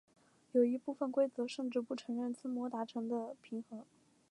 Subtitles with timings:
[0.53, 3.85] 有一部分规则甚至不承认自摸达成的平和。